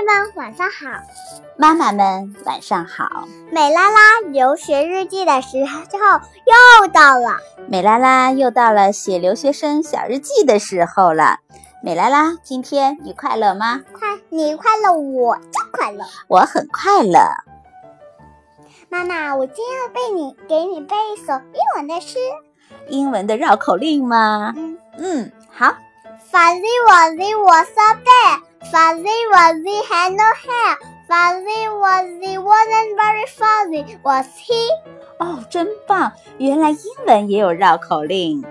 [0.00, 1.02] 妹们晚上好，
[1.58, 3.28] 妈妈们晚上好。
[3.52, 5.78] 美拉拉留学日记的时候
[6.80, 7.36] 又到了，
[7.68, 11.40] 美拉拉又到了写留学生小日记的时候了。
[11.82, 13.82] 美拉拉，今天你快乐吗？
[13.92, 16.02] 快，你快乐，我就快乐。
[16.28, 17.20] 我很快乐。
[18.88, 22.18] 妈妈，我今天要背你，给你背一首英文的诗。
[22.88, 24.54] 英文的绕口令吗？
[24.56, 25.74] 嗯嗯，好。
[26.32, 26.56] A
[27.96, 28.49] bear.
[28.62, 30.76] Fuzzy Wuzzy had no hair.
[31.08, 34.68] Fuzzy Wuzzy wasn't very fuzzy, was he?
[35.18, 36.12] 哦，真棒！
[36.38, 38.44] 原来英文也有绕口令，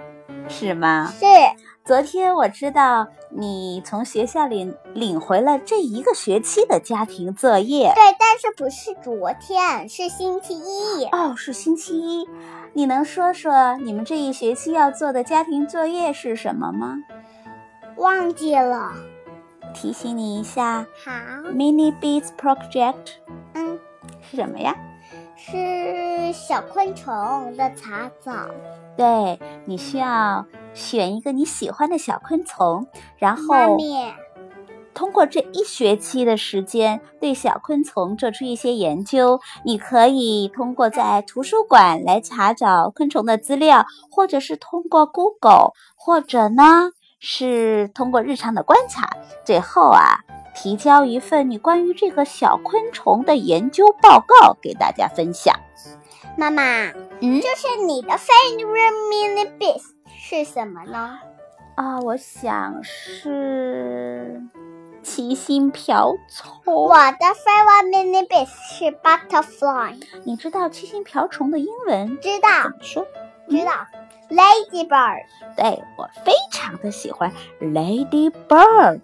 [0.48, 1.14] 是吗？
[1.18, 1.26] 是。
[1.86, 7.92] 昨天我知道你从学校里领回了这一个学期的家庭作业。
[7.96, 11.06] 对，但是不是昨天，是星期一。
[11.06, 12.28] 哦，是星期一。
[12.74, 16.98] 你能说说你们这一学期要做的家庭作业是什么吗？
[17.96, 18.92] 忘记了，
[19.74, 20.86] 提醒你一下。
[21.04, 21.12] 好
[21.52, 23.14] ，Mini Beats Project，
[23.54, 23.80] 嗯，
[24.22, 24.76] 是什么呀？
[25.36, 28.32] 是小昆虫的查找。
[28.98, 32.86] 对，你需要选一个你喜欢的小昆虫，
[33.18, 34.14] 然后妈咪，
[34.94, 39.40] 通过这一学期的时间对小昆虫做出一些研究。
[39.64, 46.92] 你可以通过在图书馆来查找昆虫的资料，或者是通过 Google，或者呢？
[47.20, 49.10] 是通过日常的观察，
[49.44, 50.20] 最后啊，
[50.56, 55.56] 提交一份你关于这个小昆虫的研究报告给大家分享。
[56.38, 56.64] 妈妈，
[57.20, 61.20] 嗯，就是你的 favorite mini beast 是什么呢？
[61.76, 64.42] 啊，我想是
[65.04, 66.62] 七星瓢虫。
[66.66, 70.02] 我的 favorite mini beast 是 butterfly。
[70.24, 73.06] 你知道七星瓢虫的英文知道怎么说？
[73.50, 73.72] 知道。
[74.30, 79.02] Ladybird，对我非常的喜欢 Ladybird，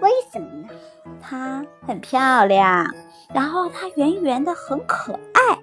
[0.00, 0.68] 为什么呢？
[1.20, 2.86] 它很漂亮，
[3.32, 5.58] 然后它圆圆的，很可爱。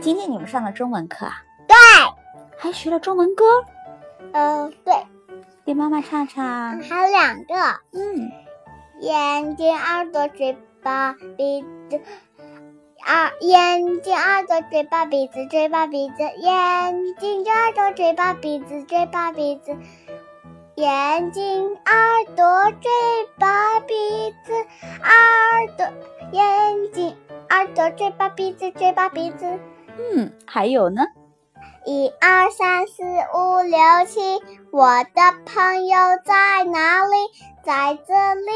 [0.00, 1.42] 今天你们上了中文课啊？
[1.66, 1.76] 对，
[2.56, 3.44] 还学了中文歌。
[4.32, 4.94] 呃，对，
[5.64, 6.80] 给妈妈唱唱。
[6.80, 7.54] 还有两个，
[7.92, 8.30] 嗯，
[9.00, 12.00] 眼睛、耳朵、嘴巴、鼻子。
[13.06, 19.76] 耳眼睛、耳朵、嘴巴、鼻子、嘴巴、鼻子，眼睛、耳朵、嘴巴、鼻子、嘴巴、鼻子，
[20.74, 22.90] 眼睛、耳朵、嘴
[23.38, 23.94] 巴、鼻
[24.44, 24.52] 子，
[25.04, 25.86] 耳朵、
[26.32, 27.16] 眼睛、
[27.48, 29.46] 耳朵、嘴巴、鼻子、嘴巴、鼻子。
[29.96, 31.02] 嗯，还有呢？
[31.84, 33.78] 一二三四五六
[34.08, 34.42] 七，
[34.72, 37.16] 我的朋友在哪里？
[37.62, 38.50] 在这里，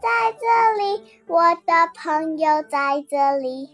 [0.00, 3.68] 在这里，我的朋友在这里。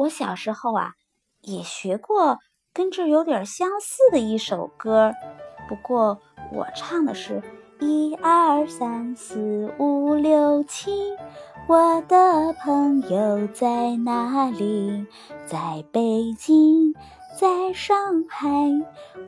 [0.00, 0.94] 我小时候啊，
[1.42, 2.38] 也学过
[2.72, 5.12] 跟这有点相似的一首歌，
[5.68, 6.18] 不过
[6.52, 7.42] 我唱的是
[7.80, 10.90] 一二三四五六七，
[11.68, 15.06] 我的朋友在哪里？
[15.44, 16.94] 在北京，
[17.38, 18.48] 在上海，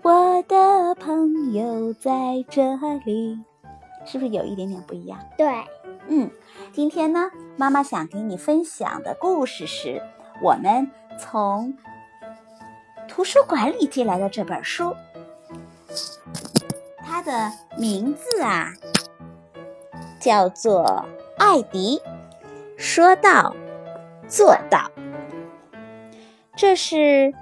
[0.01, 2.63] 我的朋友在这
[3.05, 3.39] 里，
[4.07, 5.19] 是不是有一点点不一样？
[5.37, 5.53] 对，
[6.09, 6.31] 嗯，
[6.73, 10.01] 今天呢，妈妈想给你分享的故事是。
[10.43, 11.79] 我们从
[13.09, 14.97] 图书馆里借来的这本书，
[16.99, 18.73] 它的名字啊
[20.21, 20.85] 叫做
[21.39, 22.03] 《艾迪
[22.77, 23.55] 说到
[24.27, 24.79] 做到》，
[26.57, 27.33] 这是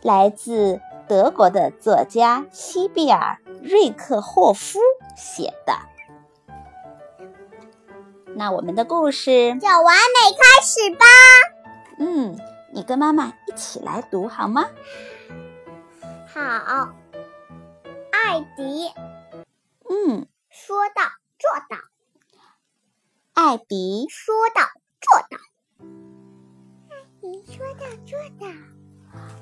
[0.00, 4.78] 来自德国的作家西比尔·瑞克霍夫
[5.16, 5.74] 写的。
[8.36, 11.06] 那我们的故事就完美开始吧。
[11.98, 12.36] 嗯，
[12.72, 14.64] 你跟妈妈一起来读好吗？
[16.26, 16.94] 好，
[18.10, 18.88] 艾迪，
[19.88, 21.02] 嗯，说到
[21.38, 21.76] 做到。
[23.34, 24.62] 艾迪说到
[25.00, 25.38] 做到。
[26.90, 28.46] 艾迪说到做到。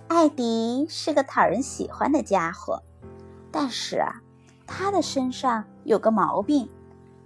[0.08, 2.82] 艾迪是个讨人喜欢的家伙，
[3.50, 4.20] 但是啊，
[4.66, 6.68] 他的身上有个毛病，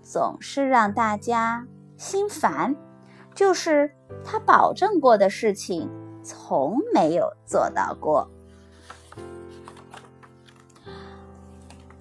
[0.03, 2.77] 总是让大家心烦。
[3.37, 3.93] 就是
[4.25, 5.89] 他保证过的事情，
[6.25, 8.29] 从没有做到过。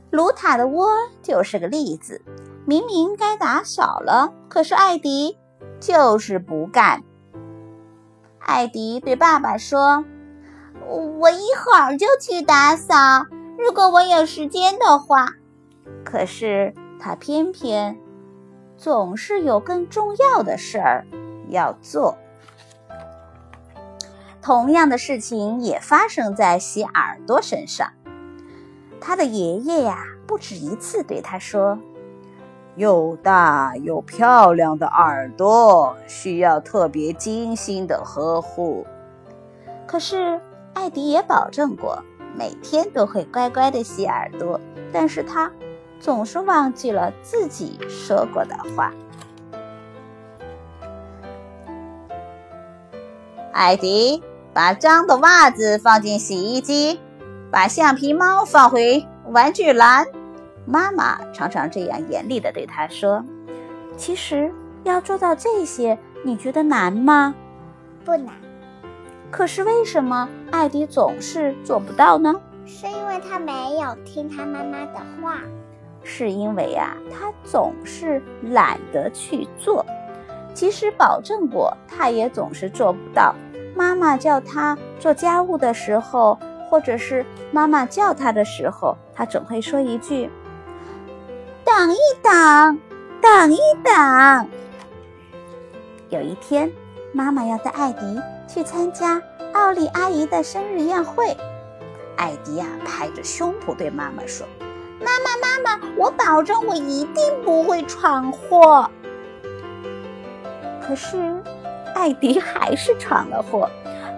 [0.10, 0.88] 卢塔的窝
[1.22, 2.22] 就是个例子，
[2.66, 5.38] 明明该打扫了，可是艾迪
[5.82, 7.04] 就是不干。
[8.40, 10.06] 艾迪对爸爸说
[11.20, 12.96] ：“我一会儿就去打扫，
[13.58, 15.28] 如果我有时间的话。”
[16.06, 18.00] 可是他偏偏
[18.78, 21.06] 总是有更重要的事儿。
[21.50, 22.18] 要做
[24.42, 27.92] 同样的事情，也发生在洗耳朵身上。
[29.02, 31.80] 他的爷爷呀，不止一次对他说
[32.76, 38.86] ：“又大又漂亮的耳朵，需要特别精心的呵护。
[39.88, 40.40] 可是
[40.74, 42.04] 艾迪也保证过，
[42.36, 44.60] 每天都会乖乖的洗耳朵，
[44.92, 45.52] 但是他
[46.00, 48.92] 总是忘记了自己说过的话。
[53.56, 54.22] 艾迪，
[54.54, 57.00] 把脏的袜子放进洗衣机，
[57.50, 60.06] 把橡皮猫放回玩具篮。
[60.66, 63.24] 妈妈常常这样严厉地对他说
[63.96, 64.52] ：“其实
[64.84, 67.34] 要做到这些，你觉得难吗？
[68.04, 68.36] 不难。
[69.32, 72.36] 可是为什么艾迪总是做不到呢？
[72.66, 75.40] 是因为他没有听他妈妈的话。
[76.04, 79.86] 是因为呀，他总是懒得去做。
[80.54, 83.34] 即使保证过，他也总是做不到。”
[83.76, 86.40] 妈妈叫他做家务的时候，
[86.70, 90.30] 或者是妈妈叫他的时候，他总会说一句
[91.66, 92.80] ：“等一等，
[93.22, 94.48] 等一等。”
[96.10, 96.72] 有一天，
[97.12, 101.36] 妈妈要带艾迪去参加奥利阿姨的生日宴会。
[102.16, 104.48] 艾迪呀，拍着胸脯对妈妈说
[105.04, 108.90] ：“妈妈，妈妈，我保证，我一定不会闯祸。”
[110.82, 111.44] 可是。
[111.96, 113.68] 艾迪还是闯了祸，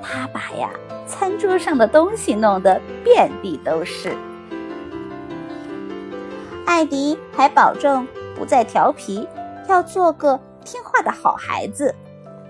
[0.04, 0.70] 他把呀
[1.06, 4.14] 餐桌上的东西弄得遍地都是。
[6.66, 9.26] 艾迪还保证不再调皮，
[9.70, 11.94] 要做个听话的好孩子。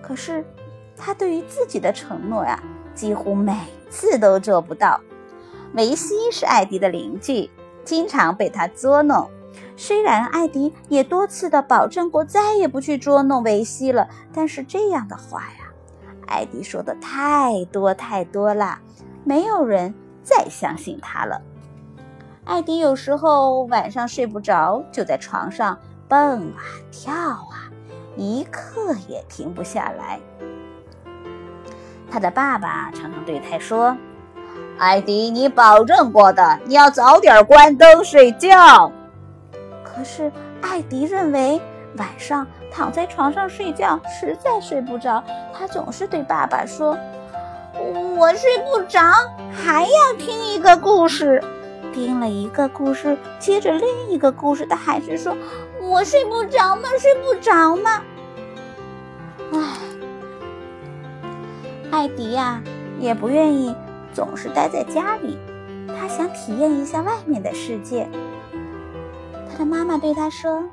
[0.01, 0.43] 可是
[0.95, 2.63] 他对于自己的承诺呀，
[2.95, 3.53] 几乎每
[3.89, 4.99] 次都做不到。
[5.73, 7.49] 维西是艾迪的邻居，
[7.83, 9.29] 经常被他捉弄。
[9.75, 15.69] 虽然艾迪也多次的保证过再也不去捉弄维西了，但是这样的话呀，
[16.25, 18.79] 艾迪说的太多太多了，
[19.23, 19.93] 没有人
[20.23, 21.41] 再相信他了。
[22.43, 25.77] 艾迪有时候晚上睡不着，就在床上
[26.07, 27.69] 蹦啊跳啊，
[28.15, 30.19] 一刻也停不下来。
[32.09, 33.95] 他的爸爸常常对他说
[34.79, 38.91] ：“艾迪，你保证过的，你要早点关灯睡觉。”
[39.97, 41.59] 可是艾迪认为
[41.97, 46.95] 晚上躺在床上睡觉实在睡不着，他总是对爸爸说
[48.15, 49.01] ：“我睡不着，
[49.51, 51.43] 还要听一个故事。”
[51.93, 55.35] 听了一个故事，接着另一个故事，他还是说
[55.81, 58.03] ：“我睡不着嘛，睡不着嘛。”
[59.51, 59.59] 唉，
[61.89, 62.61] 艾迪呀，
[62.99, 63.75] 也不愿意
[64.13, 65.39] 总是待在家里，
[65.87, 68.07] 他想体验一下外面的世界。
[69.57, 70.63] 他妈妈对他说：“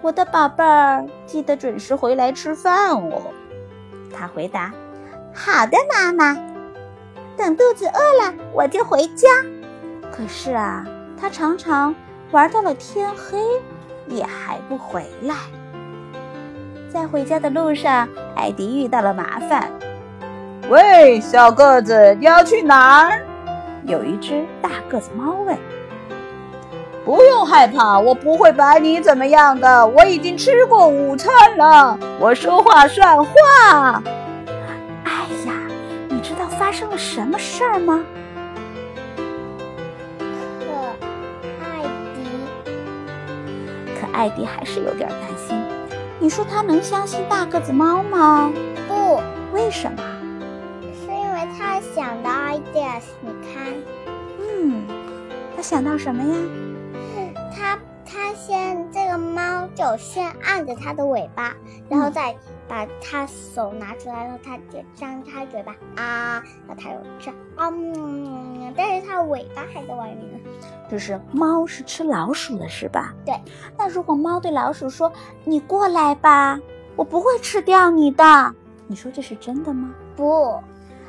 [0.00, 3.20] 我的宝贝儿，记得准时回来吃饭哦。”
[4.16, 4.72] 他回答
[5.34, 6.34] ：“好的，妈妈。
[7.36, 9.28] 等肚子饿了，我就回家。”
[10.12, 10.86] 可是啊，
[11.20, 11.92] 他常常
[12.30, 13.40] 玩到了天黑，
[14.06, 15.34] 也还不回来。
[16.88, 19.68] 在回家的路上，艾迪遇到了麻烦。
[20.70, 23.20] “喂，小个子，你要去哪儿？”
[23.82, 25.58] 有一只大个子猫问。
[27.06, 29.86] 不用害怕，我不会把你怎么样的。
[29.86, 34.02] 我已经吃过午餐了，我说话算话。
[35.04, 35.12] 哎
[35.46, 35.52] 呀，
[36.08, 38.04] 你知道发生了什么事儿吗？
[40.18, 40.64] 可
[41.62, 41.84] 艾
[42.16, 42.26] 迪，
[44.00, 45.56] 可艾迪还是有点担心。
[46.18, 48.52] 你说他能相信大个子猫吗？
[48.88, 49.20] 不，
[49.52, 50.02] 为什么？
[50.82, 53.04] 是因为他想到 ideas。
[53.20, 53.72] 你看，
[54.40, 54.84] 嗯，
[55.54, 56.36] 他想到什么呀？
[58.46, 61.52] 先这个猫就先按着它的尾巴，
[61.88, 62.32] 然后再
[62.68, 70.38] 把它手拿出来，然后它就张开嘴巴啊，然后它又这样嗯，但是它尾巴还在外面呢。
[70.88, 73.12] 就是猫是吃老鼠的，是吧？
[73.24, 73.34] 对。
[73.76, 75.10] 那如果猫对老鼠说
[75.42, 76.60] ：“你过来吧，
[76.94, 78.54] 我不会吃掉你的。”
[78.86, 79.92] 你说这是真的吗？
[80.14, 80.56] 不。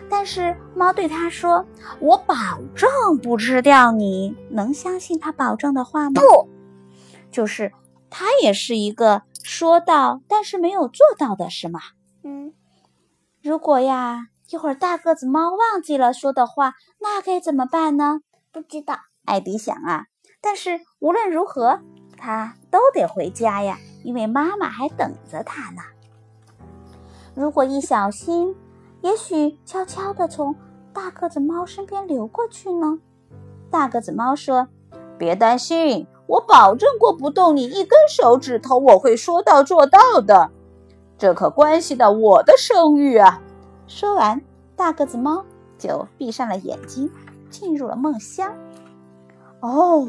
[0.09, 1.63] 但是猫对它说
[2.01, 2.33] ：“我保
[2.73, 2.89] 证
[3.21, 6.13] 不吃掉你。”能相信它保证的话吗？
[6.15, 6.49] 不，
[7.37, 7.71] 就是
[8.09, 11.79] 他也是一个说到但是没有做到的，是吗？
[12.23, 12.51] 嗯。
[13.43, 18.21] 如果呀，一会儿大个子猫忘记了说的话，那该怎么办呢？
[18.51, 18.95] 不知道。
[19.25, 20.05] 艾迪想啊，
[20.41, 21.79] 但是无论如何，
[22.17, 25.83] 他都得回家呀，因为妈妈还等着他呢。
[27.35, 28.55] 如果一小心。
[29.03, 30.55] 也许悄悄地从
[30.91, 32.97] 大个子猫身边流过去呢。
[33.69, 34.67] 大个子猫说
[35.19, 40.51] ：“别担心，我保证过不动你一根手指头，我会说到做到的。
[41.17, 43.41] 这可关系到我的声誉啊！”
[43.87, 44.41] 说完，
[44.75, 45.43] 大个子猫
[45.77, 47.09] 就闭上了眼睛，
[47.49, 48.53] 进入了梦乡。
[49.61, 50.07] 哦，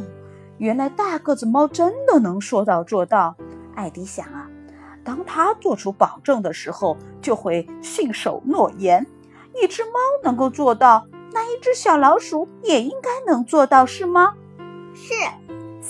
[0.59, 3.37] 原来大个子猫真的能说到做到。
[3.75, 4.51] 艾迪想啊，
[5.05, 9.07] 当他做出保证的时候，就会信守诺言。
[9.55, 14.35] 一只猫能够做到，那一只小老鼠也应该能做到，是吗？
[14.93, 15.15] 是。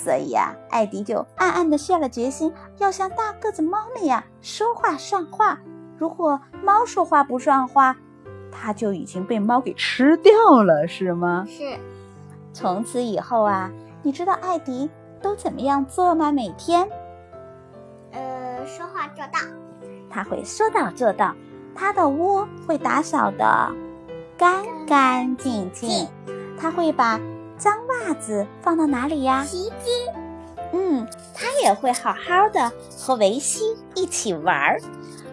[0.01, 5.59] 所以呀，艾迪就暗暗地下了决心，要像大个子猫那样说话算话。
[5.97, 7.93] 如果猫说话不算话，
[8.49, 11.45] 它就已经被猫给吃掉了，是吗？
[11.49, 11.77] 是。
[12.53, 13.69] 从此以后啊，
[14.01, 14.89] 你知道艾迪
[15.21, 16.31] 都怎么样做吗？
[16.31, 16.87] 每天，
[18.13, 19.39] 呃，说话做到。
[20.09, 21.35] 他会说到做到，
[21.75, 23.69] 他的窝会打扫的
[24.37, 26.07] 干干净净，
[26.57, 27.19] 他会把。
[27.59, 29.43] 脏袜子放到哪里呀？
[29.43, 29.91] 洗衣机。
[30.71, 34.81] 嗯，他也会好好的和维西一起玩儿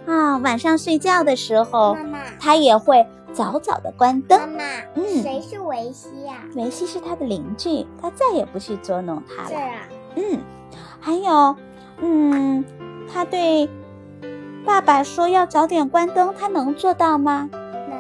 [0.07, 0.37] 啊。
[0.39, 4.41] 晚上睡觉的时候，妈妈，他也会早早的关灯。
[4.41, 4.65] 妈妈，
[4.95, 6.43] 嗯，谁是维西呀？
[6.55, 9.49] 维西是他的邻居，他再也不去捉弄他了。
[9.49, 9.89] 是啊。
[10.17, 10.41] 嗯，
[10.99, 11.57] 还有，
[12.01, 12.65] 嗯，
[13.13, 13.69] 他对
[14.65, 17.49] 爸爸说要早点关灯，他能做到吗？
[17.53, 17.97] 能。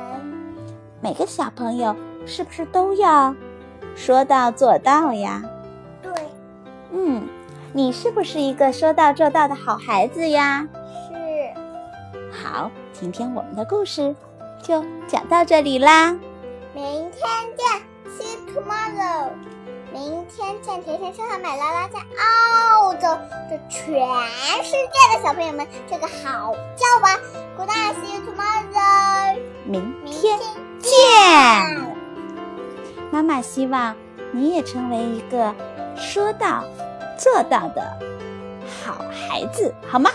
[1.02, 3.34] 每个小朋友是不是都要？
[3.96, 5.42] 说到做到呀，
[6.02, 6.12] 对，
[6.92, 7.26] 嗯，
[7.72, 10.68] 你是不是一个说到做到的好孩子呀？
[11.08, 11.16] 是。
[12.30, 14.14] 好，今天我们的故事
[14.62, 16.14] 就讲到这里啦。
[16.74, 17.22] 明天
[17.56, 17.66] 见
[18.12, 19.30] ，See you tomorrow。
[19.92, 23.08] 明天见，甜甜圈和美拉拉在澳洲
[23.50, 24.06] 的全
[24.62, 27.18] 世界的小朋友们，这个好觉吧
[27.56, 29.38] ，Good night，See you tomorrow。
[29.64, 30.38] 明天
[30.78, 31.85] 见。
[33.16, 33.96] 妈妈希望
[34.30, 35.54] 你也成为一个
[35.96, 36.62] 说到
[37.16, 37.82] 做到的
[38.84, 40.10] 好孩子，好吗？